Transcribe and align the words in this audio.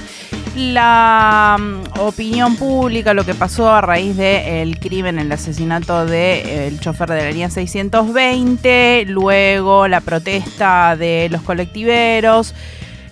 la 0.58 1.58
mm, 1.60 2.00
opinión 2.00 2.56
pública, 2.56 3.14
lo 3.14 3.26
que 3.26 3.34
pasó 3.34 3.70
a 3.70 3.82
raíz 3.82 4.18
del 4.18 4.80
crimen, 4.80 5.20
el 5.20 5.32
asesinato 5.32 6.06
del 6.06 6.80
chofer 6.80 7.10
de 7.10 7.24
la 7.24 7.32
línea 7.32 7.50
620, 7.50 9.06
luego 9.08 9.88
la 9.88 10.02
protesta 10.02 10.96
de 10.96 11.28
los 11.32 11.42
colectiveros. 11.42 12.54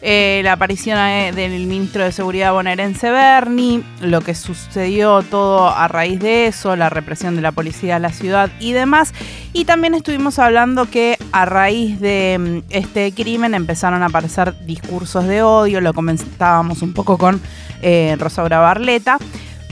Eh, 0.07 0.41
la 0.43 0.51
aparición 0.51 0.99
eh, 0.99 1.31
del 1.33 1.65
ministro 1.65 2.03
de 2.03 2.11
Seguridad 2.11 2.53
bonaerense 2.53 3.09
Berni, 3.09 3.83
lo 4.01 4.21
que 4.21 4.35
sucedió 4.35 5.23
todo 5.23 5.67
a 5.67 5.87
raíz 5.87 6.19
de 6.19 6.45
eso, 6.45 6.75
la 6.75 6.91
represión 6.91 7.35
de 7.35 7.41
la 7.41 7.51
policía 7.51 7.95
a 7.95 7.99
la 7.99 8.11
ciudad 8.11 8.51
y 8.59 8.73
demás. 8.73 9.15
Y 9.51 9.65
también 9.65 9.95
estuvimos 9.95 10.37
hablando 10.37 10.87
que 10.91 11.17
a 11.31 11.45
raíz 11.45 11.99
de 11.99 12.37
mm, 12.39 12.71
este 12.71 13.11
crimen 13.13 13.55
empezaron 13.55 14.03
a 14.03 14.05
aparecer 14.05 14.53
discursos 14.67 15.25
de 15.25 15.41
odio, 15.41 15.81
lo 15.81 15.91
comentábamos 15.95 16.83
un 16.83 16.93
poco 16.93 17.17
con 17.17 17.41
eh, 17.81 18.15
Rosaura 18.19 18.59
Barleta 18.59 19.17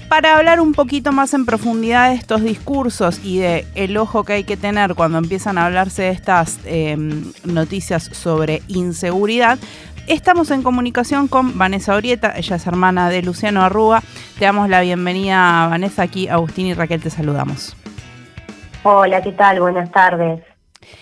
para 0.09 0.37
hablar 0.37 0.59
un 0.59 0.73
poquito 0.73 1.11
más 1.11 1.35
en 1.35 1.45
profundidad 1.45 2.09
de 2.09 2.15
estos 2.15 2.41
discursos 2.43 3.19
y 3.23 3.37
de 3.37 3.67
el 3.75 3.97
ojo 3.97 4.23
que 4.23 4.33
hay 4.33 4.43
que 4.43 4.57
tener 4.57 4.95
cuando 4.95 5.17
empiezan 5.17 5.57
a 5.57 5.65
hablarse 5.65 6.03
de 6.03 6.09
estas 6.09 6.59
noticias 7.45 8.09
sobre 8.11 8.61
inseguridad, 8.67 9.57
Estamos 10.07 10.51
en 10.51 10.63
comunicación 10.63 11.29
con 11.29 11.57
Vanessa 11.57 11.95
Orieta, 11.95 12.33
ella 12.35 12.57
es 12.57 12.67
hermana 12.67 13.09
de 13.09 13.21
Luciano 13.23 13.61
Arruga. 13.61 14.01
Te 14.37 14.43
damos 14.43 14.67
la 14.67 14.81
bienvenida, 14.81 15.67
Vanessa, 15.69 16.03
aquí 16.03 16.27
Agustín 16.27 16.67
y 16.67 16.73
Raquel 16.73 17.01
te 17.01 17.09
saludamos. 17.09 17.77
Hola, 18.83 19.21
¿qué 19.21 19.31
tal? 19.31 19.61
Buenas 19.61 19.89
tardes. 19.91 20.41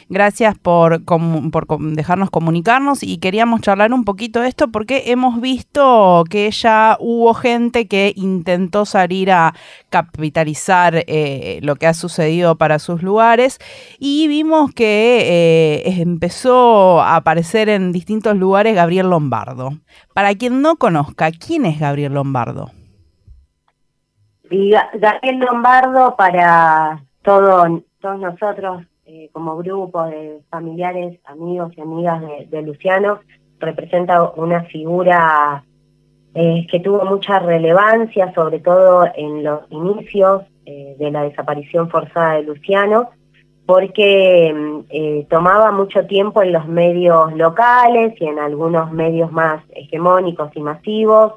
Gracias 0.09 0.57
por, 0.57 1.01
dejarnos 1.01 2.29
comunicarnos 2.29 3.03
y 3.03 3.17
queríamos 3.17 3.61
charlar 3.61 3.93
un 3.93 4.03
poquito 4.03 4.41
de 4.41 4.49
esto 4.49 4.69
porque 4.69 5.03
hemos 5.07 5.41
visto 5.41 6.23
que 6.29 6.49
ya 6.51 6.97
hubo 6.99 7.33
gente 7.33 7.87
que 7.87 8.13
intentó 8.15 8.85
salir 8.85 9.31
a 9.31 9.53
capitalizar 9.89 11.03
eh, 11.07 11.59
lo 11.63 11.75
que 11.75 11.87
ha 11.87 11.93
sucedido 11.93 12.55
para 12.55 12.79
sus 12.79 13.03
lugares 13.03 13.59
y 13.99 14.27
vimos 14.27 14.71
que 14.73 15.83
eh, 15.85 16.01
empezó 16.01 17.01
a 17.01 17.15
aparecer 17.15 17.69
en 17.69 17.91
distintos 17.91 18.35
lugares 18.37 18.75
Gabriel 18.75 19.09
Lombardo. 19.09 19.71
Para 20.13 20.35
quien 20.35 20.61
no 20.61 20.75
conozca, 20.75 21.31
¿quién 21.31 21.65
es 21.65 21.79
Gabriel 21.79 22.13
Lombardo? 22.13 22.71
Gabriel 24.93 25.39
Lombardo 25.39 26.15
para 26.15 27.03
todos 27.21 27.81
nosotros 28.03 28.83
eh, 29.13 29.29
como 29.33 29.57
grupo 29.57 30.05
de 30.05 30.39
familiares, 30.49 31.19
amigos 31.25 31.73
y 31.75 31.81
amigas 31.81 32.21
de, 32.49 32.61
Luciano, 32.61 33.19
representa 33.59 34.31
una 34.37 34.63
figura 34.63 35.65
eh, 36.33 36.65
que 36.71 36.79
tuvo 36.79 37.03
mucha 37.03 37.39
relevancia, 37.39 38.33
sobre 38.33 38.59
todo 38.59 39.05
en 39.13 39.43
los 39.43 39.69
inicios 39.69 40.43
eh, 40.65 40.95
de 40.97 41.11
la 41.11 41.23
desaparición 41.23 41.89
forzada 41.89 42.35
de 42.35 42.43
Luciano, 42.43 43.09
porque 43.65 44.53
mm, 44.55 45.27
tomaba 45.27 45.73
mucho 45.73 46.05
tiempo 46.05 46.41
en 46.41 46.53
los 46.53 46.65
medios 46.69 47.33
locales 47.33 48.13
y 48.17 48.27
en 48.27 48.39
algunos 48.39 48.93
medios 48.93 49.29
más 49.29 49.61
hegemónicos 49.71 50.51
y 50.55 50.61
masivos, 50.61 51.33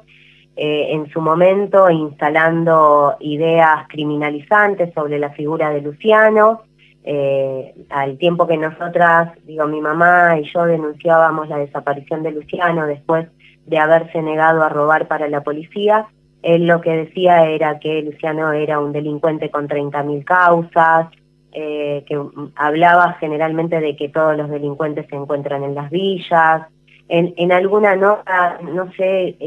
en 0.57 1.09
su 1.09 1.19
momento 1.19 1.89
instalando 1.89 3.17
ideas 3.19 3.89
criminalizantes 3.89 4.93
sobre 4.93 5.19
la 5.19 5.31
figura 5.31 5.71
de 5.71 5.81
Luciano, 5.81 6.61
eh, 7.07 7.75
al 7.89 8.17
tiempo 8.17 8.47
que 8.47 8.57
nosotras, 8.57 9.31
digo, 9.45 9.67
mi 9.67 9.79
mamá 9.79 10.39
y 10.39 10.51
yo 10.51 10.65
denunciábamos 10.65 11.47
la 11.47 11.59
desaparición 11.59 12.23
de 12.23 12.31
Luciano 12.31 12.87
después 12.87 13.27
de 13.67 13.77
haberse 13.77 14.23
negado 14.23 14.63
a 14.63 14.69
robar 14.69 15.07
para 15.07 15.27
la 15.29 15.41
policía, 15.41 16.07
él 16.41 16.65
lo 16.65 16.81
que 16.81 16.91
decía 16.91 17.45
era 17.45 17.79
que 17.79 18.01
Luciano 18.01 18.51
era 18.53 18.79
un 18.79 18.91
delincuente 18.91 19.51
con 19.51 19.67
30.000 19.67 20.23
causas, 20.23 21.07
eh, 21.51 22.03
que 22.07 22.19
hablaba 22.55 23.13
generalmente 23.19 23.79
de 23.79 23.95
que 23.95 24.09
todos 24.09 24.35
los 24.35 24.49
delincuentes 24.49 25.05
se 25.07 25.15
encuentran 25.15 25.63
en 25.63 25.73
las 25.73 25.89
villas. 25.89 26.63
En, 27.07 27.33
en 27.37 27.51
alguna 27.51 27.95
nota, 27.95 28.59
no 28.61 28.91
sé, 28.93 29.37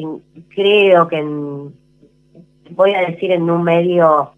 creo 0.54 1.08
que 1.08 1.18
en, 1.18 1.74
voy 2.70 2.94
a 2.94 3.00
decir 3.00 3.32
en 3.32 3.50
un 3.50 3.62
medio 3.62 4.32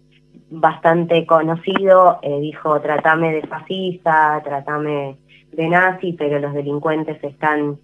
bastante 0.51 1.25
conocido, 1.25 2.19
eh, 2.21 2.39
dijo, 2.41 2.79
tratame 2.81 3.33
de 3.33 3.41
fascista, 3.47 4.41
tratame 4.43 5.15
de 5.53 5.67
nazi, 5.69 6.13
pero 6.13 6.39
los 6.39 6.53
delincuentes 6.53 7.23
están 7.23 7.77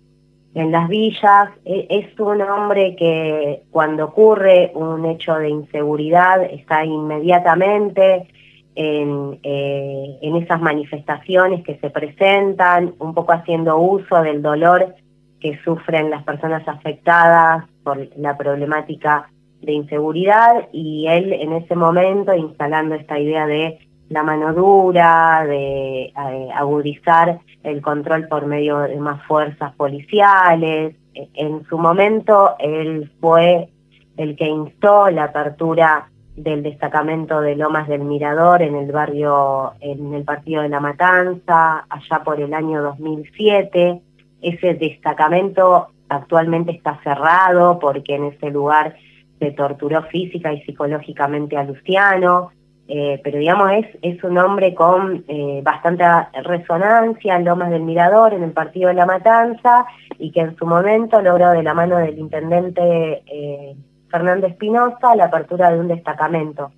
en 0.53 0.71
las 0.71 0.89
villas. 0.89 1.49
E, 1.63 1.87
es 1.89 2.19
un 2.19 2.41
hombre 2.41 2.95
que 2.97 3.63
cuando 3.71 4.05
ocurre 4.05 4.71
un 4.75 5.05
hecho 5.05 5.35
de 5.35 5.49
inseguridad 5.49 6.43
está 6.43 6.83
inmediatamente 6.83 8.27
en, 8.75 9.39
eh, 9.43 10.17
en 10.21 10.35
esas 10.35 10.61
manifestaciones 10.61 11.63
que 11.63 11.77
se 11.77 11.89
presentan, 11.89 12.93
un 12.99 13.13
poco 13.13 13.31
haciendo 13.31 13.77
uso 13.77 14.21
del 14.21 14.41
dolor 14.41 14.93
que 15.39 15.57
sufren 15.63 16.09
las 16.09 16.23
personas 16.23 16.67
afectadas 16.67 17.63
por 17.83 18.09
la 18.17 18.35
problemática 18.35 19.29
de 19.61 19.71
inseguridad 19.73 20.67
y 20.71 21.07
él 21.07 21.33
en 21.33 21.53
ese 21.53 21.75
momento 21.75 22.33
instalando 22.33 22.95
esta 22.95 23.19
idea 23.19 23.47
de 23.47 23.79
la 24.09 24.23
mano 24.23 24.53
dura, 24.53 25.43
de 25.45 26.05
eh, 26.05 26.49
agudizar 26.55 27.39
el 27.63 27.81
control 27.81 28.27
por 28.27 28.45
medio 28.45 28.79
de 28.79 28.97
más 28.97 29.21
fuerzas 29.25 29.73
policiales. 29.75 30.95
E, 31.13 31.29
en 31.33 31.65
su 31.65 31.77
momento 31.77 32.55
él 32.59 33.11
fue 33.19 33.69
el 34.15 34.35
que 34.35 34.47
instó 34.47 35.09
la 35.09 35.25
apertura 35.25 36.09
del 36.35 36.63
destacamento 36.63 37.41
de 37.41 37.55
Lomas 37.55 37.87
del 37.87 38.01
Mirador 38.01 38.61
en 38.61 38.75
el 38.75 38.91
barrio, 38.91 39.73
en 39.79 40.13
el 40.13 40.23
partido 40.23 40.61
de 40.61 40.69
La 40.69 40.79
Matanza, 40.79 41.85
allá 41.89 42.23
por 42.23 42.39
el 42.39 42.53
año 42.53 42.81
2007. 42.83 44.01
Ese 44.41 44.75
destacamento 44.75 45.87
actualmente 46.09 46.71
está 46.71 46.99
cerrado 47.03 47.79
porque 47.79 48.15
en 48.15 48.25
ese 48.25 48.51
lugar 48.51 48.95
se 49.39 49.51
torturó 49.51 50.03
física 50.03 50.53
y 50.53 50.61
psicológicamente 50.61 51.57
a 51.57 51.63
Luciano, 51.63 52.51
eh, 52.89 53.19
pero 53.21 53.37
digamos 53.37 53.69
es, 53.73 53.87
es 54.01 54.23
un 54.23 54.37
hombre 54.37 54.73
con 54.73 55.25
eh, 55.27 55.61
bastante 55.61 56.05
resonancia 56.43 57.35
en 57.35 57.43
Lomas 57.43 57.69
del 57.69 57.83
Mirador, 57.83 58.33
en 58.33 58.43
el 58.43 58.51
partido 58.51 58.87
de 58.87 58.95
la 58.95 59.05
Matanza, 59.05 59.85
y 60.17 60.31
que 60.31 60.39
en 60.39 60.55
su 60.55 60.65
momento 60.65 61.21
logró 61.21 61.51
de 61.51 61.63
la 61.63 61.73
mano 61.73 61.97
del 61.97 62.17
intendente 62.17 63.23
eh, 63.25 63.75
Fernando 64.09 64.47
Espinosa 64.47 65.15
la 65.15 65.25
apertura 65.25 65.71
de 65.71 65.79
un 65.79 65.89
destacamento. 65.89 66.71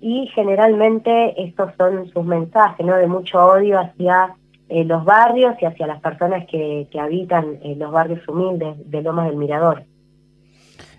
Y 0.00 0.26
generalmente 0.34 1.42
estos 1.42 1.70
son 1.78 2.08
sus 2.10 2.26
mensajes, 2.26 2.84
¿no? 2.84 2.96
De 2.96 3.06
mucho 3.06 3.42
odio 3.42 3.80
hacia 3.80 4.34
los 4.68 5.04
barrios 5.04 5.54
y 5.60 5.66
hacia 5.66 5.86
las 5.86 6.00
personas 6.00 6.46
que, 6.46 6.88
que 6.90 7.00
habitan 7.00 7.58
en 7.62 7.78
los 7.78 7.90
barrios 7.90 8.26
humildes 8.28 8.76
de 8.90 9.02
Lomas 9.02 9.28
del 9.28 9.36
Mirador. 9.36 9.84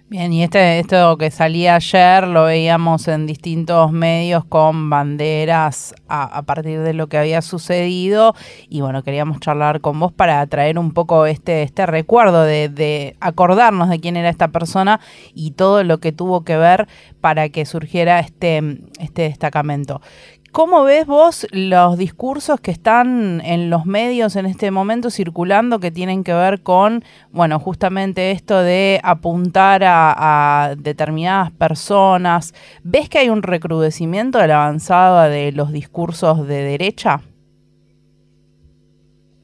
Bien, 0.07 0.31
y 0.31 0.43
este, 0.43 0.77
esto 0.77 1.17
que 1.17 1.31
salía 1.31 1.75
ayer 1.75 2.27
lo 2.27 2.43
veíamos 2.43 3.07
en 3.07 3.25
distintos 3.25 3.91
medios 3.91 4.45
con 4.45 4.87
banderas 4.87 5.95
a, 6.07 6.43
partir 6.43 6.81
de 6.81 6.93
lo 6.93 7.07
que 7.07 7.17
había 7.17 7.41
sucedido 7.41 8.35
y 8.69 8.81
bueno, 8.81 9.01
queríamos 9.01 9.39
charlar 9.39 9.81
con 9.81 9.99
vos 9.99 10.13
para 10.13 10.45
traer 10.45 10.77
un 10.77 10.91
poco 10.93 11.25
este, 11.25 11.63
este 11.63 11.87
recuerdo 11.87 12.43
de, 12.43 12.69
de 12.69 13.17
acordarnos 13.19 13.89
de 13.89 13.99
quién 13.99 14.15
era 14.15 14.29
esta 14.29 14.49
persona 14.49 14.99
y 15.33 15.51
todo 15.51 15.83
lo 15.83 15.99
que 15.99 16.11
tuvo 16.11 16.43
que 16.43 16.55
ver 16.55 16.87
para 17.19 17.49
que 17.49 17.65
surgiera 17.65 18.19
este, 18.19 18.61
este 18.99 19.23
destacamento. 19.23 20.01
¿Cómo 20.55 20.85
ves 20.85 21.05
vos 21.05 21.45
los 21.51 21.97
discursos 21.97 22.61
que 22.61 22.71
están 22.71 23.41
en 23.43 23.69
los 23.69 23.85
medios 23.85 24.37
en 24.37 24.45
este 24.45 24.71
momento 24.71 25.09
circulando 25.09 25.81
que 25.81 25.91
tienen 25.91 26.23
que 26.23 26.33
ver 26.33 26.63
con, 26.63 27.03
bueno, 27.33 27.59
justamente 27.59 28.31
esto 28.31 28.63
de 28.63 29.01
apuntar 29.03 29.81
a, 29.85 30.75
determinadas 30.77 31.51
personas? 31.51 32.53
¿Ves 32.85 33.09
que 33.09 33.17
hay 33.17 33.29
un 33.29 33.43
recrudecimiento 33.43 34.37
de 34.37 34.47
la 34.47 34.63
avanzada 34.63 35.27
de 35.27 35.51
los 35.51 35.73
discursos 35.73 36.47
de 36.47 36.63
derecha? 36.63 37.19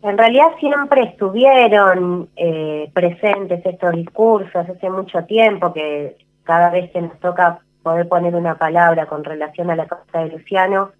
En 0.03 0.17
realidad 0.17 0.47
siempre 0.61 1.03
estuvieron 1.03 2.29
eh, 2.37 2.89
presentes 2.93 3.65
estos 3.65 3.91
discursos 3.91 4.55
hace 4.55 4.89
mucho 4.89 5.25
tiempo 5.25 5.73
que 5.73 6.15
cada 6.43 6.69
vez 6.69 6.89
que 6.91 7.01
nos 7.01 7.19
toca 7.19 7.59
poder 7.83 8.07
poner 8.07 8.33
una 8.33 8.55
palabra 8.57 9.07
con 9.07 9.25
relación 9.25 9.69
a 9.71 9.75
la 9.75 9.87
causa 9.87 10.19
de 10.19 10.29
Luciano, 10.29 10.91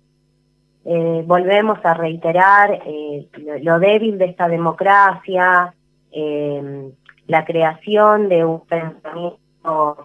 eh, 0.86 1.24
volvemos 1.26 1.80
a 1.84 1.94
reiterar 1.94 2.82
eh, 2.86 3.28
lo, 3.62 3.80
débil 3.80 4.18
de 4.18 4.26
esta 4.26 4.48
democracia, 4.48 5.74
la 7.28 7.46
creación 7.46 8.28
de 8.28 8.44
un 8.44 8.62
pensamiento 8.62 10.04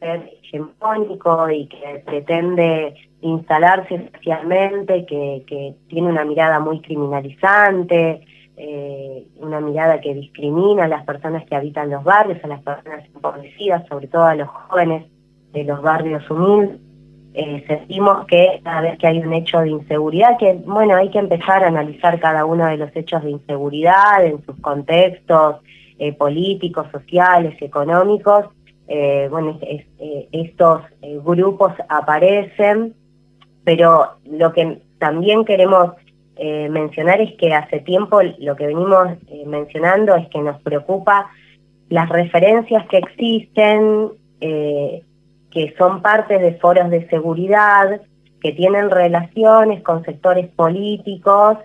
hegemónico 0.00 1.48
y 1.48 1.66
que 1.68 2.02
pretende 2.04 2.94
instalarse 3.22 4.10
socialmente, 4.12 5.06
que, 5.06 5.44
que 5.46 5.74
tiene 5.88 6.08
una 6.08 6.24
mirada 6.24 6.58
muy 6.60 6.82
criminalizante, 6.82 8.26
eh, 8.56 9.26
una 9.38 9.60
mirada 9.60 10.00
que 10.00 10.14
discrimina 10.14 10.84
a 10.84 10.88
las 10.88 11.04
personas 11.04 11.44
que 11.46 11.56
habitan 11.56 11.90
los 11.90 12.04
barrios, 12.04 12.44
a 12.44 12.48
las 12.48 12.62
personas 12.62 13.04
empobrecidas, 13.06 13.86
sobre 13.88 14.08
todo 14.08 14.24
a 14.24 14.34
los 14.34 14.48
jóvenes 14.48 15.10
de 15.52 15.64
los 15.64 15.80
barrios 15.80 16.28
humildes. 16.30 16.78
Eh, 17.34 17.64
sentimos 17.66 18.26
que 18.26 18.60
cada 18.62 18.82
vez 18.82 18.98
que 18.98 19.06
hay 19.06 19.18
un 19.18 19.32
hecho 19.32 19.60
de 19.60 19.70
inseguridad, 19.70 20.38
que 20.38 20.54
bueno, 20.66 20.96
hay 20.96 21.10
que 21.10 21.18
empezar 21.18 21.64
a 21.64 21.68
analizar 21.68 22.20
cada 22.20 22.44
uno 22.44 22.66
de 22.66 22.76
los 22.76 22.94
hechos 22.94 23.22
de 23.22 23.30
inseguridad 23.30 24.24
en 24.24 24.44
sus 24.44 24.58
contextos 24.60 25.56
eh, 25.98 26.12
políticos, 26.12 26.86
sociales, 26.92 27.54
económicos, 27.60 28.46
eh, 28.94 29.28
bueno, 29.30 29.58
eh, 29.62 30.28
estos 30.32 30.82
eh, 31.00 31.18
grupos 31.24 31.72
aparecen, 31.88 32.94
pero 33.64 34.16
lo 34.26 34.52
que 34.52 34.82
también 34.98 35.44
queremos 35.44 35.92
mencionar 36.70 37.20
es 37.20 37.36
que 37.36 37.54
hace 37.54 37.78
tiempo 37.80 38.20
lo 38.38 38.56
que 38.56 38.66
venimos 38.66 39.06
mencionando 39.46 40.16
es 40.16 40.28
que 40.28 40.40
nos 40.40 40.60
preocupa 40.62 41.30
las 41.88 42.08
referencias 42.08 42.84
que 42.88 42.96
existen, 42.96 44.08
que 45.52 45.74
son 45.78 46.02
parte 46.02 46.38
de 46.38 46.54
foros 46.54 46.90
de 46.90 47.08
seguridad, 47.08 48.00
que 48.40 48.52
tienen 48.52 48.90
relaciones 48.90 49.82
con 49.82 50.04
sectores 50.04 50.48
políticos 50.48 51.58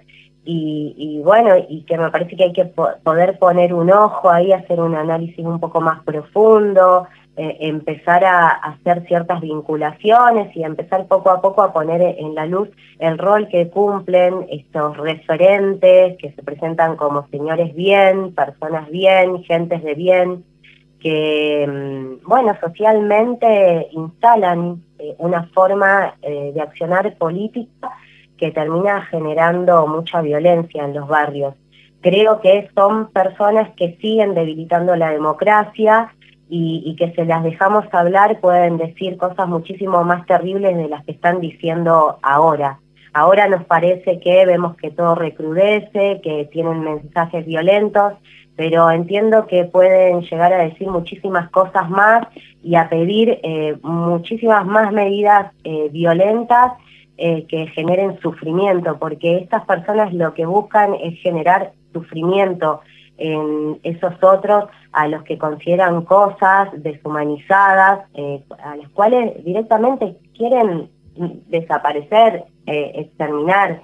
y, 0.49 1.19
bueno, 1.25 1.55
y 1.67 1.81
que 1.83 1.97
me 1.97 2.09
parece 2.09 2.37
que 2.37 2.45
hay 2.45 2.53
que 2.53 2.65
poder 2.65 3.37
poner 3.37 3.73
un 3.73 3.91
ojo 3.91 4.29
ahí, 4.29 4.53
hacer 4.53 4.79
un 4.79 4.95
análisis 4.95 5.45
un 5.45 5.59
poco 5.59 5.81
más 5.81 6.01
profundo, 6.03 7.05
eh, 7.35 7.57
empezar 7.59 8.23
a, 8.23 8.47
hacer 8.47 9.05
ciertas 9.07 9.41
vinculaciones 9.41 10.55
y 10.55 10.63
empezar 10.63 11.05
poco 11.07 11.31
a 11.31 11.41
poco 11.41 11.61
a 11.63 11.73
poner 11.73 12.01
en 12.01 12.33
la 12.33 12.45
luz 12.45 12.69
el 12.99 13.17
rol 13.17 13.49
que 13.49 13.69
cumplen 13.69 14.47
estos 14.49 14.95
referentes 14.95 16.17
que 16.17 16.31
se 16.31 16.43
presentan 16.43 16.95
como 16.95 17.27
señores 17.27 17.75
bien, 17.75 18.33
personas 18.33 18.89
bien, 18.89 19.43
gentes 19.43 19.83
de 19.83 19.95
bien, 19.95 20.45
que, 20.99 21.65
mm, 21.67 22.27
bueno, 22.27 22.55
socialmente 22.59 23.87
instalan 23.91 24.83
eh, 24.99 25.15
una 25.19 25.47
forma 25.53 26.15
eh, 26.21 26.51
de 26.53 26.61
accionar 26.61 27.15
política 27.17 27.91
que 28.37 28.51
termina 28.51 29.01
generando 29.05 29.87
mucha 29.87 30.21
violencia 30.21 30.83
en 30.83 30.93
los 30.93 31.07
barrios. 31.07 31.55
Creo 32.01 32.39
que 32.41 32.69
son 32.75 33.11
personas 33.11 33.69
que 33.75 33.97
siguen 33.99 34.35
debilitando 34.35 34.95
la 34.95 35.11
democracia 35.11 36.13
y, 36.49 36.95
que 36.97 37.11
se 37.13 37.25
las 37.25 37.43
dejamos 37.43 37.85
hablar 37.91 38.39
pueden 38.39 38.77
decir 38.77 39.17
cosas 39.17 39.47
muchísimo 39.47 40.03
más 40.03 40.25
terribles 40.25 40.77
de 40.77 40.87
las 40.87 41.03
que 41.03 41.11
están 41.11 41.41
diciendo 41.41 42.19
ahora. 42.21 42.79
Ahora 43.17 43.47
nos 43.47 43.65
parece 43.65 44.19
que 44.19 44.45
vemos 44.45 44.77
que 44.77 44.91
todo 44.91 45.15
recrudece, 45.15 46.21
que 46.21 46.47
tienen 46.51 46.83
mensajes 46.83 47.47
violentos, 47.47 48.13
pero 48.55 48.91
entiendo 48.91 49.47
que 49.47 49.63
pueden 49.65 50.21
llegar 50.21 50.53
a 50.53 50.61
decir 50.61 50.87
muchísimas 50.87 51.49
cosas 51.49 51.89
más 51.89 52.27
y 52.61 52.75
a 52.75 52.89
pedir 52.89 53.39
eh, 53.41 53.75
muchísimas 53.81 54.67
más 54.67 54.93
medidas 54.93 55.51
eh, 55.63 55.89
violentas 55.91 56.73
eh, 57.17 57.47
que 57.47 57.65
generen 57.69 58.19
sufrimiento, 58.19 58.99
porque 58.99 59.37
estas 59.37 59.65
personas 59.65 60.13
lo 60.13 60.35
que 60.35 60.45
buscan 60.45 60.93
es 60.93 61.19
generar 61.19 61.71
sufrimiento 61.93 62.81
en 63.17 63.79
esos 63.81 64.13
otros 64.21 64.65
a 64.91 65.07
los 65.07 65.23
que 65.23 65.39
consideran 65.39 66.03
cosas 66.03 66.69
deshumanizadas, 66.83 68.01
a 68.63 68.75
las 68.75 68.89
cuales 68.89 69.43
directamente 69.43 70.17
quieren 70.37 70.91
desaparecer, 71.47 72.45
eh, 72.65 72.91
exterminar. 72.95 73.81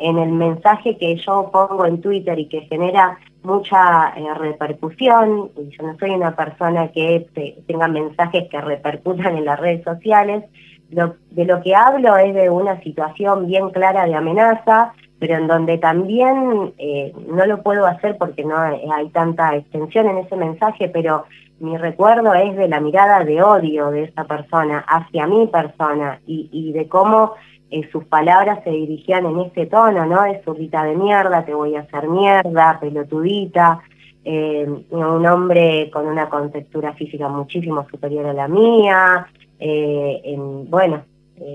En 0.00 0.18
el 0.18 0.32
mensaje 0.32 0.98
que 0.98 1.14
yo 1.16 1.48
pongo 1.52 1.86
en 1.86 2.00
Twitter 2.00 2.36
y 2.38 2.48
que 2.48 2.62
genera 2.62 3.18
mucha 3.44 4.12
repercusión, 4.36 5.50
y 5.56 5.70
yo 5.70 5.86
no 5.86 5.96
soy 5.96 6.10
una 6.10 6.34
persona 6.34 6.88
que 6.88 7.28
tenga 7.68 7.86
mensajes 7.86 8.48
que 8.50 8.60
repercutan 8.60 9.36
en 9.36 9.44
las 9.44 9.60
redes 9.60 9.84
sociales, 9.84 10.44
de 10.90 11.44
lo 11.44 11.62
que 11.62 11.74
hablo 11.74 12.16
es 12.16 12.34
de 12.34 12.50
una 12.50 12.80
situación 12.82 13.46
bien 13.46 13.70
clara 13.70 14.06
de 14.06 14.14
amenaza, 14.14 14.92
pero 15.20 15.36
en 15.36 15.46
donde 15.46 15.78
también 15.78 16.72
eh, 16.78 17.12
no 17.28 17.46
lo 17.46 17.62
puedo 17.62 17.86
hacer 17.86 18.16
porque 18.18 18.42
no 18.42 18.56
hay, 18.58 19.08
tanta 19.10 19.54
extensión 19.54 20.08
en 20.08 20.18
ese 20.18 20.34
mensaje, 20.34 20.88
pero 20.88 21.24
mi 21.60 21.76
recuerdo 21.76 22.32
es 22.34 22.56
de 22.56 22.68
la 22.68 22.80
mirada 22.80 23.22
de 23.22 23.42
odio 23.42 23.90
de 23.90 24.04
esa 24.04 24.24
persona 24.24 24.78
hacia 24.88 25.26
mi 25.26 25.46
persona 25.46 26.20
y, 26.26 26.72
de 26.72 26.88
cómo 26.88 27.34
eh, 27.70 27.88
sus 27.92 28.04
palabras 28.06 28.64
se 28.64 28.70
dirigían 28.70 29.26
en 29.26 29.40
ese 29.40 29.66
tono, 29.66 30.06
¿no? 30.06 30.24
Es 30.24 30.42
zurdita 30.42 30.82
de 30.84 30.96
mierda, 30.96 31.44
te 31.44 31.54
voy 31.54 31.76
a 31.76 31.80
hacer 31.80 32.08
mierda, 32.08 32.78
pelotudita, 32.80 33.80
eh, 34.24 34.66
un 34.90 35.26
hombre 35.26 35.90
con 35.92 36.06
una 36.06 36.30
contextura 36.30 36.94
física 36.94 37.28
muchísimo 37.28 37.86
superior 37.90 38.26
a 38.26 38.32
la 38.32 38.48
mía, 38.48 39.26
eh, 39.58 40.20
en, 40.24 40.68
bueno, 40.70 41.02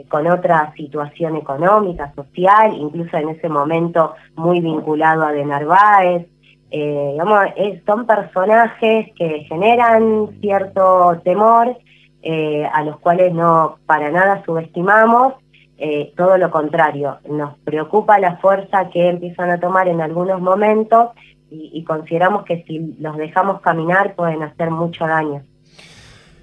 con 0.08 0.26
otra 0.26 0.74
situación 0.76 1.36
económica, 1.36 2.12
social, 2.16 2.76
incluso 2.76 3.18
en 3.18 3.30
ese 3.30 3.50
momento 3.50 4.16
muy 4.36 4.60
vinculado 4.60 5.24
a 5.24 5.32
De 5.32 5.46
Narváez. 5.46 6.28
Eh, 6.72 7.82
son 7.86 8.06
personajes 8.06 9.12
que 9.16 9.46
generan 9.48 10.40
cierto 10.42 11.20
temor, 11.24 11.78
a 12.74 12.84
los 12.84 13.00
cuales 13.00 13.34
no 13.34 13.78
para 13.86 14.10
nada 14.10 14.44
subestimamos, 14.46 15.34
todo 16.18 16.40
lo 16.40 16.50
contrario, 16.50 17.20
nos 17.30 17.56
preocupa 17.60 18.18
la 18.18 18.38
fuerza 18.38 18.90
que 18.90 19.10
empiezan 19.10 19.52
a 19.52 19.60
tomar 19.60 19.88
en 19.88 20.02
algunos 20.02 20.42
momentos 20.42 21.10
y 21.52 21.84
consideramos 21.84 22.44
que 22.44 22.64
si 22.64 22.96
los 23.00 23.16
dejamos 23.18 23.62
caminar 23.62 24.16
pueden 24.16 24.42
hacer 24.42 24.72
mucho 24.72 25.06
daño. 25.06 25.44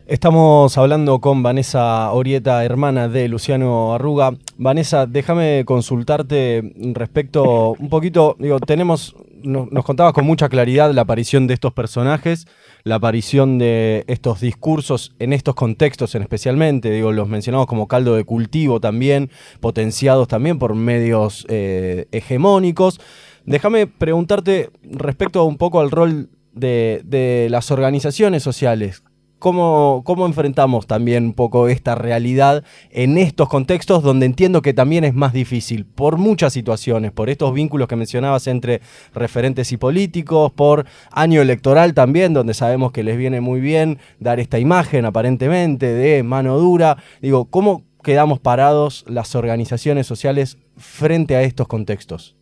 Estamos 0.06 0.76
hablando 0.76 1.20
con 1.20 1.44
Vanessa 1.44 2.12
Orieta, 2.12 2.64
hermana 2.64 3.08
de 3.08 3.28
Luciano 3.28 3.94
Arruga. 3.94 4.32
Vanessa, 4.58 5.06
déjame 5.06 5.64
consultarte 5.64 6.74
respecto 6.92 7.76
un 7.78 7.88
poquito, 7.88 8.34
digo, 8.38 8.58
tenemos, 8.58 9.14
nos 9.44 9.84
contabas 9.84 10.12
con 10.12 10.24
mucha 10.24 10.48
claridad 10.48 10.92
la 10.92 11.02
aparición 11.02 11.46
de 11.46 11.54
estos 11.54 11.72
personajes, 11.72 12.46
la 12.84 12.96
aparición 12.96 13.58
de 13.58 14.04
estos 14.08 14.40
discursos 14.40 15.14
en 15.18 15.32
estos 15.32 15.54
contextos 15.54 16.14
en 16.14 16.22
especialmente, 16.22 16.90
digo, 16.90 17.12
los 17.12 17.28
mencionamos 17.28 17.66
como 17.66 17.88
caldo 17.88 18.16
de 18.16 18.24
cultivo 18.24 18.80
también, 18.80 19.30
potenciados 19.60 20.28
también 20.28 20.58
por 20.58 20.74
medios 20.74 21.46
eh, 21.48 22.06
hegemónicos. 22.12 23.00
Déjame 23.44 23.86
preguntarte 23.86 24.70
respecto 24.82 25.44
un 25.44 25.56
poco 25.56 25.80
al 25.80 25.90
rol 25.90 26.30
de 26.52 27.48
las 27.50 27.70
organizaciones 27.70 28.42
sociales 28.42 29.02
cómo, 29.42 30.02
cómo 30.04 30.24
enfrentamos 30.24 30.86
también 30.86 31.24
un 31.24 31.32
poco 31.32 31.66
esta 31.66 31.96
realidad 31.96 32.62
en 32.90 33.18
estos 33.18 33.48
contextos 33.48 34.04
donde 34.04 34.24
entiendo 34.24 34.62
que 34.62 34.72
también 34.72 35.02
es 35.02 35.14
más 35.14 35.32
difícil 35.32 35.84
por 35.84 36.16
muchas 36.16 36.52
situaciones, 36.52 37.10
por 37.10 37.28
estos 37.28 37.52
vínculos 37.52 37.88
que 37.88 37.96
mencionabas 37.96 38.46
entre 38.46 38.82
referentes 39.12 39.72
y 39.72 39.78
políticos, 39.78 40.52
por 40.52 40.86
año 41.10 41.42
electoral 41.42 41.92
también, 41.92 42.34
donde 42.34 42.54
sabemos 42.54 42.92
que 42.92 43.02
les 43.02 43.18
viene 43.18 43.40
muy 43.40 43.60
bien 43.60 43.98
dar 44.20 44.38
esta 44.38 44.60
imagen 44.60 45.06
aparentemente 45.06 45.86
de 45.86 46.22
mano 46.22 46.56
dura. 46.56 46.98
Digo, 47.20 47.46
¿cómo 47.46 47.82
quedamos 48.04 48.38
parados 48.38 49.04
las 49.08 49.34
organizaciones 49.34 50.06
sociales 50.06 50.56
frente 50.76 51.34
a 51.34 51.42
estos 51.42 51.66
contextos? 51.66 52.36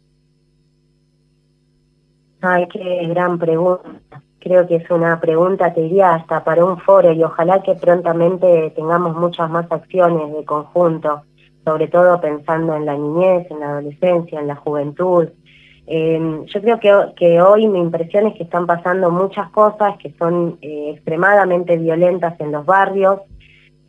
Ay, 2.43 2.69
qué 2.71 3.07
gran 3.09 3.39
pregunta. 3.39 4.23
Creo 4.41 4.67
que 4.67 4.77
es 4.77 4.91
una 4.91 5.21
pregunta, 5.21 5.75
te 5.75 5.83
diría, 5.83 6.15
hasta 6.15 6.43
para 6.43 6.65
un 6.65 6.79
foro 6.79 7.13
y 7.13 7.23
ojalá 7.23 7.63
que 7.63 7.75
prontamente 7.75 8.73
tengamos 8.75 9.15
muchas 9.15 9.51
más 9.51 9.71
acciones 9.71 10.33
de 10.33 10.45
conjunto, 10.47 11.23
sobre 11.63 11.89
todo 11.89 12.19
pensando 12.23 12.75
en 12.75 12.87
la 12.87 12.95
niñez, 12.95 13.51
en 13.51 13.61
la 13.61 13.69
adolescencia, 13.69 14.41
en 14.41 14.47
la 14.47 14.57
juventud. 14.57 15.29
Em, 15.87 16.47
yo 16.47 16.61
creo 16.63 16.81
que, 16.81 16.93
que, 17.17 17.43
hoy 17.43 17.67
mi 17.67 17.81
impresión 17.81 18.29
es 18.29 18.35
que 18.35 18.45
están 18.45 18.67
pasando 18.67 19.11
muchas 19.11 19.51
cosas 19.51 19.99
que 19.99 20.15
son 20.19 20.57
eh, 20.63 20.93
extremadamente 20.95 21.77
violentas 21.77 22.41
en 22.41 22.53
los 22.53 22.65
barrios, 22.65 23.21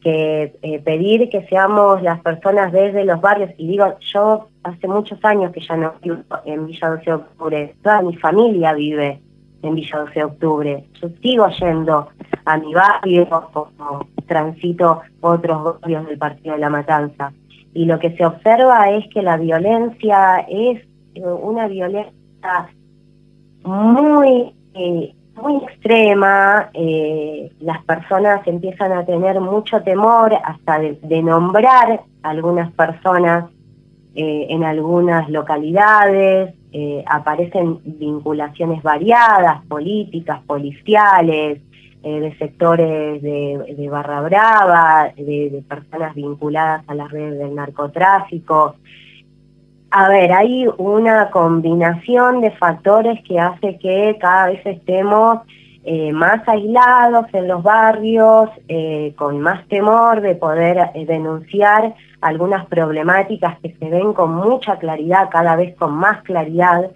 que 0.02 0.54
eh, 0.64 0.80
pedir 0.80 1.30
que 1.30 1.48
seamos 1.48 2.02
las 2.02 2.20
personas 2.22 2.74
desde 2.74 3.06
los 3.06 3.22
barrios, 3.22 3.52
y 3.58 3.68
digo, 3.68 3.86
yo 4.00 4.48
hace 4.64 4.88
muchos 4.88 5.24
años 5.24 5.54
que 5.54 5.62
ya 5.62 5.78
no 5.78 5.94
vivo 6.02 6.18
en 6.44 6.66
Villa 6.66 6.90
12 6.90 7.24
de 7.52 7.76
toda 7.82 8.02
mi 8.02 8.18
familia 8.18 8.74
vive 8.74 9.22
en 9.62 9.76
Villa 9.76 10.00
12 10.00 10.14
de 10.14 10.24
Octubre. 10.24 10.84
Yo 11.02 11.10
sigo 11.22 11.48
yendo 11.60 12.10
a 12.46 12.58
mi 12.58 12.74
barrio, 12.74 13.28
como 13.30 14.06
transito 14.28 15.02
otros 15.22 15.80
barrios 15.82 16.08
del 16.08 16.18
Partido 16.18 16.56
de 16.56 16.62
la 16.62 16.70
Matanza. 16.70 17.32
Y 17.74 17.86
lo 17.86 18.00
que 18.00 18.16
se 18.16 18.26
observa 18.26 18.90
es 18.90 19.08
que 19.14 19.22
la 19.22 19.38
violencia 19.38 20.46
es 20.50 20.82
eh, 21.16 21.26
una 21.26 21.68
violencia 21.68 22.70
muy 23.64 24.54
eh, 24.74 25.14
muy 25.42 25.64
extrema, 25.64 26.70
eh, 26.74 27.52
las 27.62 27.84
personas 27.86 28.46
empiezan 28.46 28.92
a 28.92 29.06
tener 29.06 29.40
mucho 29.40 29.82
temor 29.82 30.34
hasta 30.44 30.80
de, 30.80 31.24
nombrar 31.24 32.02
algunas 32.22 32.72
personas 32.74 33.46
en 34.14 34.64
algunas 34.66 35.30
localidades, 35.30 36.54
aparecen 37.06 37.80
vinculaciones 37.84 38.82
variadas, 38.82 39.66
políticas, 39.66 40.42
policiales, 40.44 41.60
de 42.04 42.36
sectores 42.40 43.22
de, 43.22 43.88
Barra 43.90 44.22
Brava, 44.22 45.12
de, 45.16 45.64
personas 45.68 46.16
vinculadas 46.16 46.84
a 46.88 46.96
las 46.96 47.12
redes 47.12 47.38
del 47.38 47.56
narcotráfico. 47.56 48.76
A 49.92 50.08
ver, 50.10 50.32
hay 50.32 50.68
una 50.78 51.30
combinación 51.30 52.42
de 52.42 52.52
factores 52.52 53.22
que 53.24 53.40
hace 53.40 53.78
que 53.78 54.18
cada 54.20 54.48
vez 54.48 54.66
estemos 54.66 55.42
eh, 55.84 56.12
más 56.12 56.48
aislados 56.48 57.26
en 57.34 57.48
los 57.48 57.64
barrios, 57.64 58.50
eh, 58.68 59.14
con 59.18 59.40
más 59.40 59.68
temor 59.68 60.22
de 60.22 60.36
poder 60.36 60.78
eh, 60.94 61.06
denunciar 61.08 61.96
algunas 62.22 62.68
problemáticas 62.68 63.60
que 63.62 63.74
se 63.74 63.90
ven 63.90 64.14
con 64.14 64.36
mucha 64.36 64.78
claridad, 64.78 65.30
cada 65.32 65.56
vez 65.56 65.76
con 65.76 65.94
más 65.94 66.22
claridad. 66.24 66.92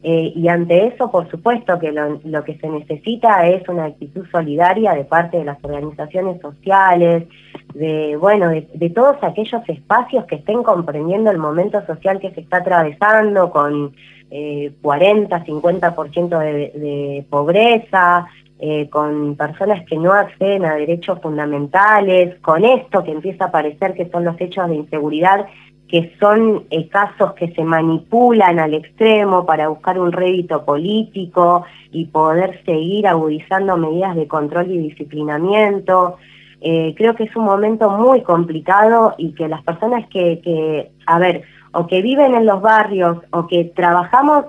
y 0.00 0.46
ante 0.46 0.86
eso, 0.86 1.10
por 1.10 1.28
supuesto 1.28 1.76
que 1.80 1.90
lo, 1.90 2.20
lo, 2.24 2.44
que 2.44 2.56
se 2.58 2.68
necesita 2.68 3.48
es 3.48 3.68
una 3.68 3.86
actitud 3.86 4.24
solidaria 4.30 4.94
de 4.94 5.04
parte 5.04 5.38
de 5.38 5.44
las 5.44 5.58
organizaciones 5.64 6.40
sociales, 6.40 7.26
de, 7.74 8.16
bueno, 8.16 8.48
de, 8.50 8.90
todos 8.90 9.16
aquellos 9.22 9.68
espacios 9.68 10.24
que 10.26 10.36
estén 10.36 10.62
comprendiendo 10.62 11.32
el 11.32 11.38
momento 11.38 11.84
social 11.86 12.20
que 12.20 12.30
se 12.30 12.42
está 12.42 12.58
atravesando 12.58 13.50
con 13.50 13.92
eh, 14.30 14.72
40, 14.82 15.44
50% 15.44 16.38
de, 16.38 16.52
de 16.78 17.26
pobreza, 17.30 18.26
eh, 18.60 18.88
con 18.90 19.36
personas 19.36 19.86
que 19.86 19.96
no 19.96 20.12
acceden 20.12 20.64
a 20.64 20.74
derechos 20.74 21.20
fundamentales, 21.22 22.40
con 22.40 22.64
esto 22.64 23.04
que 23.04 23.12
empieza 23.12 23.44
a 23.44 23.50
parecer 23.52 23.94
que 23.94 24.10
son 24.10 24.24
los 24.24 24.40
hechos 24.40 24.68
de 24.68 24.74
inseguridad, 24.74 25.46
que 25.86 26.12
son 26.18 26.64
eh, 26.70 26.88
casos 26.88 27.34
que 27.34 27.52
se 27.54 27.62
manipulan 27.62 28.58
al 28.58 28.74
extremo 28.74 29.46
para 29.46 29.68
buscar 29.68 30.00
un 30.00 30.10
rédito 30.10 30.64
político 30.64 31.64
y 31.92 32.06
poder 32.06 32.60
seguir 32.64 33.06
agudizando 33.06 33.76
medidas 33.76 34.16
de 34.16 34.26
control 34.26 34.72
y 34.72 34.78
disciplinamiento. 34.78 36.16
Eh, 36.60 36.94
creo 36.96 37.14
que 37.14 37.24
es 37.24 37.36
un 37.36 37.44
momento 37.44 37.88
muy 37.90 38.22
complicado 38.22 39.14
y 39.18 39.34
que 39.34 39.46
las 39.46 39.62
personas 39.62 40.08
que, 40.08 40.40
que, 40.40 40.90
a 41.06 41.20
ver, 41.20 41.44
o 41.72 41.86
que 41.86 42.02
viven 42.02 42.34
en 42.34 42.46
los 42.46 42.60
barrios 42.60 43.18
o 43.30 43.46
que 43.46 43.64
trabajamos 43.64 44.46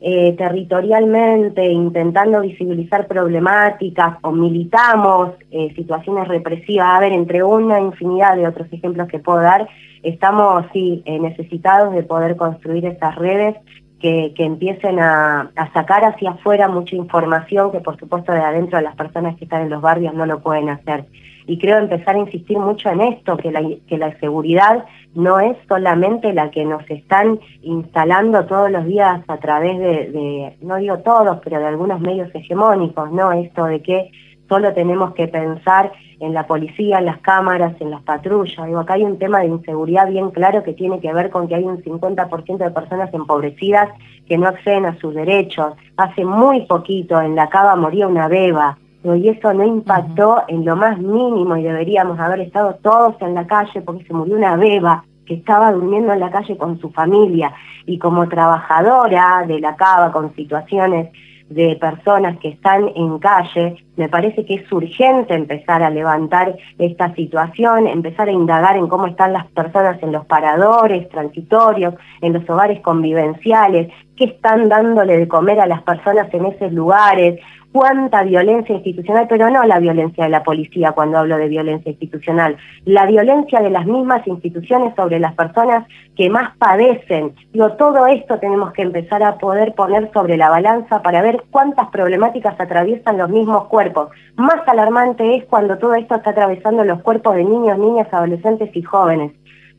eh, 0.00 0.34
territorialmente 0.36 1.64
intentando 1.66 2.40
visibilizar 2.42 3.06
problemáticas 3.06 4.18
o 4.22 4.30
militamos 4.30 5.30
eh, 5.50 5.72
situaciones 5.74 6.28
represivas, 6.28 6.88
a 6.88 7.00
ver, 7.00 7.12
entre 7.12 7.42
una 7.42 7.80
infinidad 7.80 8.36
de 8.36 8.46
otros 8.46 8.68
ejemplos 8.72 9.08
que 9.08 9.18
puedo 9.18 9.40
dar, 9.40 9.66
estamos 10.02 10.64
sí 10.72 11.02
necesitados 11.06 11.94
de 11.94 12.02
poder 12.02 12.36
construir 12.36 12.84
estas 12.84 13.16
redes 13.16 13.56
que, 14.00 14.34
que 14.36 14.44
empiecen 14.44 15.00
a, 15.00 15.50
a, 15.56 15.72
sacar 15.72 16.04
hacia 16.04 16.30
afuera 16.30 16.68
mucha 16.68 16.94
información 16.94 17.72
que 17.72 17.80
por 17.80 17.98
supuesto 17.98 18.32
de 18.32 18.40
adentro 18.40 18.78
de 18.78 18.84
las 18.84 18.94
personas 18.94 19.36
que 19.36 19.44
están 19.44 19.62
en 19.62 19.70
los 19.70 19.80
barrios 19.80 20.14
no 20.14 20.26
lo 20.26 20.40
pueden 20.40 20.68
hacer 20.68 21.06
y 21.46 21.58
creo 21.58 21.78
empezar 21.78 22.16
a 22.16 22.20
insistir 22.20 22.58
mucho 22.58 22.88
en 22.90 23.00
esto, 23.00 23.36
que 23.36 23.50
la, 23.50 23.62
que 23.86 23.98
la 23.98 24.18
seguridad 24.18 24.84
no 25.14 25.40
es 25.40 25.56
solamente 25.68 26.32
la 26.32 26.50
que 26.50 26.64
nos 26.64 26.88
están 26.90 27.40
instalando 27.62 28.44
todos 28.46 28.70
los 28.70 28.84
días 28.84 29.22
a 29.28 29.36
través 29.38 29.78
de, 29.78 30.56
no 30.60 30.76
digo 30.76 30.98
todos, 30.98 31.38
pero 31.42 31.58
de 31.58 31.66
algunos 31.66 32.00
medios 32.00 32.34
hegemónicos, 32.34 33.10
¿no? 33.12 33.32
Esto 33.32 33.64
de 33.64 33.80
que 33.80 34.10
solo 34.48 34.72
tenemos 34.74 35.14
que 35.14 35.28
pensar 35.28 35.92
en 36.20 36.32
la 36.32 36.46
policía, 36.46 36.98
en 36.98 37.06
las 37.06 37.18
cámaras, 37.18 37.74
en 37.80 37.90
las 37.90 38.02
patrullas. 38.02 38.66
Digo, 38.66 38.80
acá 38.80 38.94
hay 38.94 39.04
un 39.04 39.18
tema 39.18 39.40
de 39.40 39.46
inseguridad 39.46 40.08
bien 40.08 40.30
claro 40.30 40.62
que 40.62 40.72
tiene 40.72 41.00
que 41.00 41.12
ver 41.12 41.30
con 41.30 41.46
que 41.48 41.54
hay 41.54 41.64
un 41.64 41.82
50% 41.82 42.56
de 42.56 42.70
personas 42.70 43.12
empobrecidas 43.12 43.88
que 44.26 44.38
no 44.38 44.48
acceden 44.48 44.86
a 44.86 44.98
sus 44.98 45.14
derechos. 45.14 45.74
Hace 45.96 46.24
muy 46.24 46.66
poquito 46.66 47.20
en 47.20 47.36
la 47.36 47.48
cava 47.48 47.76
moría 47.76 48.08
una 48.08 48.28
beba 48.28 48.78
y 49.14 49.28
eso 49.28 49.52
no 49.54 49.64
impactó 49.64 50.42
en 50.48 50.64
lo 50.64 50.74
más 50.74 50.98
mínimo 50.98 51.56
y 51.56 51.62
deberíamos 51.62 52.18
haber 52.18 52.40
estado 52.40 52.74
todos 52.82 53.14
en 53.20 53.34
la 53.34 53.46
calle 53.46 53.80
porque 53.82 54.04
se 54.04 54.14
murió 54.14 54.36
una 54.36 54.56
beba 54.56 55.04
que 55.26 55.34
estaba 55.34 55.72
durmiendo 55.72 56.12
en 56.12 56.20
la 56.20 56.30
calle 56.30 56.56
con 56.56 56.80
su 56.80 56.90
familia 56.90 57.52
y 57.84 57.98
como 57.98 58.28
trabajadora 58.28 59.44
de 59.46 59.60
la 59.60 59.76
cava 59.76 60.12
con 60.12 60.34
situaciones 60.34 61.10
de 61.48 61.76
personas 61.76 62.38
que 62.38 62.48
están 62.48 62.90
en 62.96 63.18
calle, 63.18 63.76
me 63.96 64.08
parece 64.08 64.44
que 64.44 64.54
es 64.54 64.72
urgente 64.72 65.34
empezar 65.34 65.82
a 65.82 65.90
levantar 65.90 66.56
esta 66.78 67.14
situación, 67.14 67.86
empezar 67.86 68.28
a 68.28 68.32
indagar 68.32 68.76
en 68.76 68.88
cómo 68.88 69.06
están 69.06 69.32
las 69.32 69.46
personas 69.46 70.02
en 70.02 70.10
los 70.10 70.26
paradores 70.26 71.08
transitorios, 71.08 71.94
en 72.20 72.32
los 72.32 72.48
hogares 72.50 72.80
convivenciales, 72.80 73.92
qué 74.16 74.24
están 74.24 74.68
dándole 74.68 75.18
de 75.18 75.28
comer 75.28 75.60
a 75.60 75.66
las 75.66 75.82
personas 75.82 76.32
en 76.34 76.46
esos 76.46 76.72
lugares, 76.72 77.38
cuánta 77.76 78.22
violencia 78.22 78.74
institucional, 78.74 79.26
pero 79.28 79.50
no 79.50 79.62
la 79.64 79.78
violencia 79.78 80.24
de 80.24 80.30
la 80.30 80.42
policía 80.42 80.92
cuando 80.92 81.18
hablo 81.18 81.36
de 81.36 81.46
violencia 81.46 81.90
institucional, 81.90 82.56
la 82.86 83.04
violencia 83.04 83.60
de 83.60 83.68
las 83.68 83.84
mismas 83.84 84.26
instituciones 84.26 84.94
sobre 84.96 85.18
las 85.18 85.34
personas 85.34 85.86
que 86.16 86.30
más 86.30 86.56
padecen. 86.56 87.34
Digo, 87.52 87.72
todo 87.72 88.06
esto 88.06 88.38
tenemos 88.38 88.72
que 88.72 88.80
empezar 88.80 89.22
a 89.22 89.36
poder 89.36 89.74
poner 89.74 90.10
sobre 90.14 90.38
la 90.38 90.48
balanza 90.48 91.02
para 91.02 91.20
ver 91.20 91.44
cuántas 91.50 91.88
problemáticas 91.88 92.58
atraviesan 92.58 93.18
los 93.18 93.28
mismos 93.28 93.66
cuerpos. 93.66 94.08
Más 94.36 94.66
alarmante 94.66 95.36
es 95.36 95.44
cuando 95.44 95.76
todo 95.76 95.96
esto 95.96 96.14
está 96.14 96.30
atravesando 96.30 96.82
los 96.82 97.02
cuerpos 97.02 97.36
de 97.36 97.44
niños, 97.44 97.78
niñas, 97.78 98.08
adolescentes 98.10 98.74
y 98.74 98.80
jóvenes. 98.80 99.32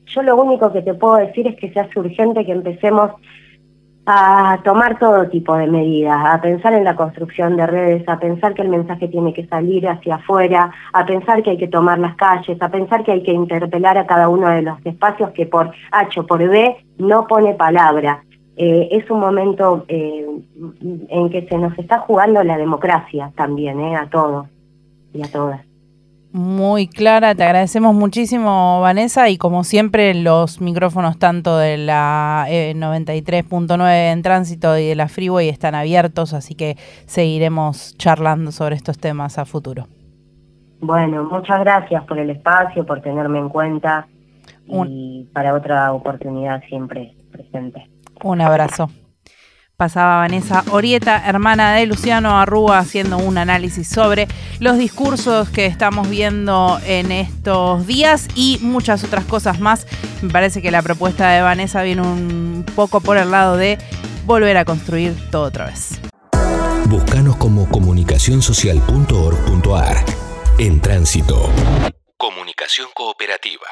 Yo 0.06 0.22
lo 0.22 0.36
único 0.36 0.72
que 0.72 0.84
te 0.84 0.94
puedo 0.94 1.16
decir 1.16 1.48
es 1.48 1.56
que 1.56 1.74
se 1.74 1.80
hace 1.80 2.00
urgente 2.00 2.46
que 2.46 2.51
empecemos 2.51 3.13
a 4.09 4.61
tomar 4.63 4.97
todo 4.99 5.27
tipo 5.27 5.53
de 5.57 5.67
medidas, 5.67 6.17
a 6.17 6.39
pensar 6.39 6.73
en 6.73 6.85
la 6.85 6.95
construcción 6.95 7.57
de 7.57 7.67
redes, 7.67 8.07
a 8.07 8.17
pensar 8.17 8.53
que 8.53 8.61
el 8.61 8.69
mensaje 8.69 9.09
tiene 9.09 9.33
que 9.33 9.45
salir 9.47 9.85
hacia 9.85 10.15
afuera, 10.15 10.71
a 10.93 11.05
pensar 11.05 11.43
que 11.43 11.49
hay 11.49 11.57
que 11.57 11.67
tomar 11.67 11.99
las 11.99 12.15
calles, 12.15 12.57
a 12.61 12.69
pensar 12.69 13.03
que 13.03 13.11
hay 13.11 13.21
que 13.21 13.33
interpelar 13.33 13.97
a 13.97 14.07
cada 14.07 14.29
uno 14.29 14.47
de 14.49 14.61
los 14.61 14.77
espacios 14.85 15.31
que 15.31 15.45
por 15.45 15.71
H 15.91 16.21
o 16.21 16.25
por 16.25 16.39
B 16.39 16.77
no 16.99 17.27
pone 17.27 17.53
palabra. 17.55 18.23
Eh, 18.55 18.87
es 18.91 19.11
un 19.11 19.19
momento 19.19 19.83
eh, 19.89 20.25
en 21.09 21.29
que 21.29 21.45
se 21.45 21.57
nos 21.57 21.77
está 21.77 21.99
jugando 21.99 22.41
la 22.45 22.57
democracia 22.57 23.33
también, 23.35 23.81
eh, 23.81 23.97
a 23.97 24.09
todos 24.09 24.47
y 25.13 25.21
a 25.21 25.29
todas 25.29 25.66
muy 26.31 26.88
clara. 26.88 27.36
Te 27.36 27.43
agradecemos 27.43 27.96
muchísimo, 27.96 28.81
Vanessa, 28.81 29.29
y 29.29 29.38
como 29.38 29.63
siempre, 29.63 30.13
los 30.13 30.62
micrófonos 30.62 31.17
tanto 31.17 31.57
de 31.57 31.77
la 31.77 32.46
93.9 32.48 33.89
eh, 33.89 34.12
en 34.12 34.22
tránsito 34.22 34.77
y 34.77 34.88
de 34.88 34.96
la 34.96 35.07
Freeway 35.07 35.50
están 35.50 35.75
abiertos, 35.75 36.34
así 36.34 36.55
que 36.55 36.75
seguiremos 37.05 37.96
charlando 37.98 38.51
sobre 38.51 38.75
estos 38.75 38.98
temas 38.98 39.38
a 39.38 39.46
futuro. 39.46 39.88
Bueno, 40.79 41.24
muchas 41.24 41.60
gracias 41.62 42.03
por 42.05 42.19
el 42.19 42.29
espacio, 42.29 42.86
por 42.86 43.01
tenerme 43.01 43.39
en 43.39 43.50
cuenta 43.50 44.07
y 44.67 45.27
para 45.34 45.53
otra 45.53 45.91
oportunidad 45.93 46.62
siempre 46.67 47.15
presente. 47.31 47.89
Un 48.24 48.41
abrazo. 48.41 48.89
Pasaba 49.77 50.17
Vanessa 50.17 50.65
Orieta, 50.72 51.24
hermana 51.27 51.75
de 51.75 51.86
Luciano 51.86 52.39
Arrúa, 52.39 52.79
haciendo 52.79 53.19
un 53.19 53.38
análisis 53.38 53.88
sobre 53.88 54.27
los 54.60 54.79
discursos 54.79 55.51
que 55.51 55.67
estamos 55.67 56.10
viendo 56.10 56.79
en 56.84 57.12
estos 57.12 57.86
días 57.86 58.27
y 58.34 58.57
muchas 58.63 59.03
otras 59.03 59.25
cosas 59.25 59.60
más. 59.60 59.86
Me 60.24 60.31
parece 60.31 60.63
que 60.63 60.72
la 60.72 60.81
propuesta 60.81 61.29
de 61.29 61.43
Vanessa 61.43 61.84
viene 61.84 62.01
un 62.01 62.65
poco 62.75 63.01
por 63.01 63.17
el 63.17 63.29
lado 63.29 63.55
de 63.55 63.77
volver 64.25 64.57
a 64.57 64.65
construir 64.65 65.15
todo 65.29 65.43
otra 65.43 65.67
vez. 65.67 66.01
Búscanos 66.88 67.36
como 67.36 67.69
comunicacionsocial.org.ar. 67.69 70.03
En 70.57 70.81
tránsito. 70.81 71.51
Comunicación 72.17 72.88
cooperativa. 72.96 73.67